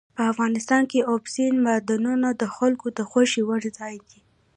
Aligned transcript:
افغانستان 0.31 0.83
کې 0.91 1.07
اوبزین 1.11 1.53
معدنونه 1.65 2.29
د 2.41 2.43
خلکو 2.55 2.87
د 2.97 2.99
خوښې 3.09 3.41
وړ 3.47 3.61
ځای 3.77 3.95
دی. 4.09 4.19